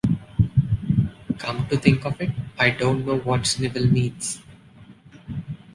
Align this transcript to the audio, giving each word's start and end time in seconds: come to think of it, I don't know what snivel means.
come 1.37 1.67
to 1.67 1.77
think 1.77 2.03
of 2.07 2.19
it, 2.19 2.31
I 2.57 2.71
don't 2.71 3.05
know 3.05 3.19
what 3.19 3.45
snivel 3.45 3.85
means. 3.91 4.39